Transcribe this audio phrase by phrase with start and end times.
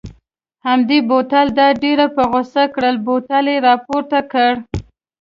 [0.67, 4.51] همدې بوتل دا ډېره په غوسه کړل، بوتل یې را پورته کړ.